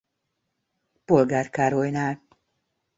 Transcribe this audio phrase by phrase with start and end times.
[1.05, 2.21] Polgár Károlynál.